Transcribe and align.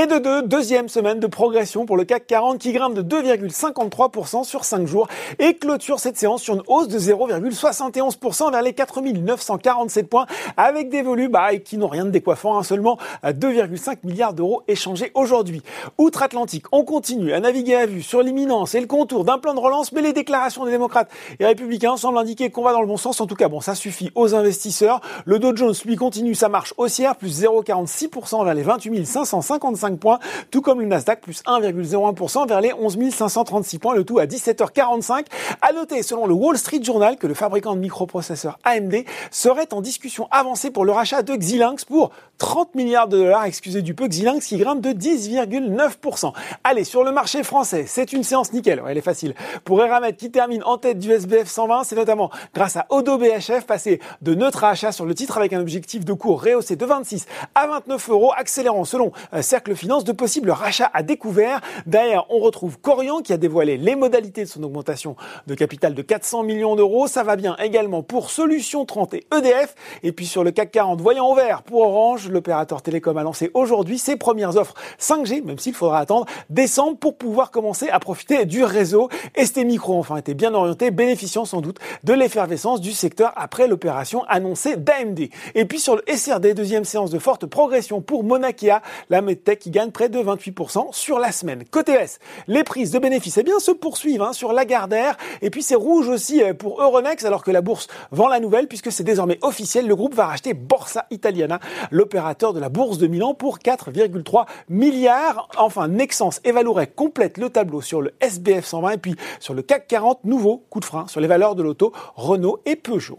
Et 0.00 0.06
de 0.06 0.16
deux, 0.16 0.40
deuxième 0.40 0.88
semaine 0.88 1.20
de 1.20 1.26
progression 1.26 1.84
pour 1.84 1.98
le 1.98 2.04
CAC 2.04 2.26
40 2.26 2.58
qui 2.58 2.72
grimpe 2.72 2.94
de 2.94 3.02
2,53% 3.02 4.44
sur 4.44 4.64
5 4.64 4.86
jours 4.86 5.08
et 5.38 5.52
clôture 5.52 6.00
cette 6.00 6.16
séance 6.16 6.40
sur 6.40 6.54
une 6.54 6.62
hausse 6.68 6.88
de 6.88 6.98
0,71% 6.98 8.50
vers 8.50 8.62
les 8.62 8.72
4947 8.72 10.08
points 10.08 10.24
avec 10.56 10.88
des 10.88 11.02
volumes 11.02 11.32
bah, 11.32 11.54
qui 11.56 11.76
n'ont 11.76 11.88
rien 11.88 12.06
de 12.06 12.10
décoiffant, 12.10 12.56
hein, 12.56 12.62
seulement 12.62 12.96
2,5 13.24 13.98
milliards 14.04 14.32
d'euros 14.32 14.62
échangés 14.68 15.10
aujourd'hui. 15.12 15.60
Outre-Atlantique, 15.98 16.64
on 16.72 16.82
continue 16.82 17.34
à 17.34 17.40
naviguer 17.40 17.74
à 17.74 17.84
vue 17.84 18.00
sur 18.00 18.22
l'imminence 18.22 18.74
et 18.74 18.80
le 18.80 18.86
contour 18.86 19.26
d'un 19.26 19.36
plan 19.36 19.52
de 19.52 19.60
relance, 19.60 19.92
mais 19.92 20.00
les 20.00 20.14
déclarations 20.14 20.64
des 20.64 20.70
démocrates 20.70 21.10
et 21.40 21.44
républicains 21.44 21.98
semblent 21.98 22.16
indiquer 22.16 22.48
qu'on 22.48 22.62
va 22.62 22.72
dans 22.72 22.80
le 22.80 22.86
bon 22.86 22.96
sens. 22.96 23.20
En 23.20 23.26
tout 23.26 23.36
cas, 23.36 23.48
bon, 23.48 23.60
ça 23.60 23.74
suffit 23.74 24.10
aux 24.14 24.34
investisseurs. 24.34 25.02
Le 25.26 25.38
Dow 25.38 25.54
Jones, 25.54 25.74
lui, 25.84 25.96
continue 25.96 26.34
sa 26.34 26.48
marche 26.48 26.72
haussière, 26.78 27.16
plus 27.16 27.42
0,46% 27.42 28.46
vers 28.46 28.54
les 28.54 28.62
28 28.62 29.04
555 29.04 29.89
points, 29.98 30.18
tout 30.50 30.62
comme 30.62 30.80
le 30.80 30.86
Nasdaq, 30.86 31.20
plus 31.20 31.42
1,01% 31.44 32.48
vers 32.48 32.60
les 32.60 32.72
11 32.72 32.98
536 33.10 33.78
points, 33.78 33.94
le 33.94 34.04
tout 34.04 34.18
à 34.18 34.26
17h45. 34.26 35.26
À 35.62 35.72
noter, 35.72 36.02
selon 36.02 36.26
le 36.26 36.34
Wall 36.34 36.58
Street 36.58 36.82
Journal, 36.82 37.16
que 37.16 37.26
le 37.26 37.34
fabricant 37.34 37.74
de 37.74 37.80
microprocesseurs 37.80 38.58
AMD 38.64 39.04
serait 39.30 39.72
en 39.72 39.80
discussion 39.80 40.28
avancée 40.30 40.70
pour 40.70 40.84
le 40.84 40.92
rachat 40.92 41.22
de 41.22 41.34
Xilinx 41.34 41.84
pour 41.84 42.10
30 42.38 42.74
milliards 42.74 43.08
de 43.08 43.18
dollars, 43.18 43.44
excusez 43.44 43.82
du 43.82 43.94
peu, 43.94 44.08
Xilinx 44.08 44.46
qui 44.46 44.56
grimpe 44.56 44.80
de 44.80 44.90
10,9%. 44.90 46.32
Allez, 46.64 46.84
sur 46.84 47.04
le 47.04 47.12
marché 47.12 47.42
français, 47.42 47.84
c'est 47.86 48.12
une 48.12 48.22
séance 48.22 48.52
nickel, 48.52 48.82
elle 48.86 48.96
est 48.96 49.02
facile. 49.02 49.34
Pour 49.64 49.82
Eramet 49.82 50.14
qui 50.14 50.30
termine 50.30 50.62
en 50.64 50.78
tête 50.78 50.98
du 50.98 51.10
SBF 51.10 51.48
120, 51.48 51.84
c'est 51.84 51.96
notamment 51.96 52.30
grâce 52.54 52.76
à 52.76 52.86
Odo 52.88 53.18
BHF 53.18 53.66
passé 53.66 54.00
de 54.22 54.34
neutre 54.34 54.64
à 54.64 54.70
achat 54.70 54.92
sur 54.92 55.04
le 55.04 55.14
titre 55.14 55.36
avec 55.36 55.52
un 55.52 55.60
objectif 55.60 56.04
de 56.04 56.12
cours 56.12 56.42
rehaussé 56.42 56.76
de 56.76 56.84
26 56.84 57.26
à 57.54 57.66
29 57.66 58.10
euros, 58.10 58.32
accélérant 58.36 58.84
selon 58.84 59.12
euh, 59.34 59.42
Cercle 59.42 59.74
Finance 59.80 60.04
de 60.04 60.12
possibles 60.12 60.50
rachats 60.50 60.90
à 60.92 61.02
découvert. 61.02 61.62
Derrière, 61.86 62.26
on 62.28 62.38
retrouve 62.38 62.78
Corian 62.78 63.22
qui 63.22 63.32
a 63.32 63.38
dévoilé 63.38 63.78
les 63.78 63.96
modalités 63.96 64.44
de 64.44 64.48
son 64.50 64.62
augmentation 64.62 65.16
de 65.46 65.54
capital 65.54 65.94
de 65.94 66.02
400 66.02 66.42
millions 66.42 66.76
d'euros. 66.76 67.06
Ça 67.06 67.22
va 67.22 67.34
bien 67.34 67.56
également 67.56 68.02
pour 68.02 68.30
Solution 68.30 68.84
30 68.84 69.14
et 69.14 69.26
EDF. 69.34 69.74
Et 70.02 70.12
puis 70.12 70.26
sur 70.26 70.44
le 70.44 70.50
CAC 70.50 70.70
40, 70.72 71.00
voyant 71.00 71.28
au 71.28 71.34
vert 71.34 71.62
pour 71.62 71.80
Orange, 71.80 72.28
l'opérateur 72.28 72.82
télécom 72.82 73.16
a 73.16 73.22
lancé 73.22 73.50
aujourd'hui 73.54 73.96
ses 73.96 74.16
premières 74.16 74.58
offres 74.58 74.74
5G, 75.00 75.42
même 75.42 75.58
s'il 75.58 75.72
faudra 75.72 76.00
attendre 76.00 76.26
décembre 76.50 76.98
pour 76.98 77.16
pouvoir 77.16 77.50
commencer 77.50 77.88
à 77.88 78.00
profiter 78.00 78.44
du 78.44 78.62
réseau. 78.62 79.08
ST 79.34 79.64
Micro, 79.64 79.98
enfin, 79.98 80.18
était 80.18 80.34
bien 80.34 80.52
orienté, 80.52 80.90
bénéficiant 80.90 81.46
sans 81.46 81.62
doute 81.62 81.78
de 82.04 82.12
l'effervescence 82.12 82.82
du 82.82 82.92
secteur 82.92 83.32
après 83.34 83.66
l'opération 83.66 84.24
annoncée 84.28 84.76
d'AMD. 84.76 85.30
Et 85.54 85.64
puis 85.64 85.80
sur 85.80 85.96
le 85.96 86.02
SRD, 86.14 86.52
deuxième 86.52 86.84
séance 86.84 87.10
de 87.10 87.18
forte 87.18 87.46
progression 87.46 88.02
pour 88.02 88.24
Monakea, 88.24 88.82
la 89.08 89.22
medtech 89.22 89.59
qui 89.60 89.70
gagne 89.70 89.92
près 89.92 90.08
de 90.08 90.18
28% 90.18 90.92
sur 90.92 91.18
la 91.20 91.30
semaine. 91.30 91.64
Côté 91.70 91.92
S, 91.92 92.18
les 92.48 92.64
prises 92.64 92.90
de 92.90 92.98
bénéfices 92.98 93.38
eh 93.38 93.42
bien, 93.44 93.60
se 93.60 93.70
poursuivent 93.70 94.22
hein, 94.22 94.32
sur 94.32 94.52
Lagardère. 94.52 95.16
Et 95.42 95.50
puis 95.50 95.62
c'est 95.62 95.76
rouge 95.76 96.08
aussi 96.08 96.42
euh, 96.42 96.54
pour 96.54 96.82
Euronext 96.82 97.24
alors 97.24 97.44
que 97.44 97.50
la 97.50 97.60
bourse 97.60 97.86
vend 98.10 98.28
la 98.28 98.40
nouvelle 98.40 98.66
puisque 98.66 98.90
c'est 98.90 99.04
désormais 99.04 99.38
officiel. 99.42 99.86
Le 99.86 99.94
groupe 99.94 100.14
va 100.14 100.26
racheter 100.26 100.54
Borsa 100.54 101.06
Italiana, 101.10 101.60
l'opérateur 101.90 102.52
de 102.52 102.60
la 102.60 102.68
bourse 102.68 102.98
de 102.98 103.06
Milan 103.06 103.34
pour 103.34 103.58
4,3 103.58 104.46
milliards. 104.68 105.48
Enfin, 105.58 105.88
Nexens 105.88 106.40
et 106.44 106.52
Valourec 106.52 106.94
complètent 106.96 107.38
le 107.38 107.50
tableau 107.50 107.80
sur 107.80 108.02
le 108.02 108.12
SBF 108.20 108.64
120 108.64 108.90
et 108.90 108.98
puis 108.98 109.16
sur 109.38 109.54
le 109.54 109.62
CAC 109.62 109.86
40, 109.86 110.24
nouveau 110.24 110.64
coup 110.70 110.80
de 110.80 110.84
frein 110.84 111.06
sur 111.06 111.20
les 111.20 111.28
valeurs 111.28 111.54
de 111.54 111.62
l'auto 111.62 111.92
Renault 112.16 112.60
et 112.64 112.76
Peugeot. 112.76 113.18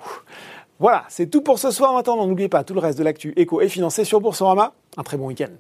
Voilà, 0.80 1.03
c'est 1.09 1.28
tout 1.28 1.42
pour 1.42 1.59
ce 1.59 1.70
soir. 1.70 1.94
Maintenant, 1.94 2.26
n'oubliez 2.26 2.50
pas 2.50 2.64
tout 2.64 2.73
le 2.73 2.80
reste 2.80 2.98
de 2.98 3.03
l'actu 3.03 3.33
éco 3.36 3.61
et 3.61 3.70
financé 3.70 4.03
sur 4.03 4.20
Boursorama. 4.20 4.73
Un 4.98 5.03
très 5.03 5.16
bon 5.16 5.28
week-end. 5.28 5.52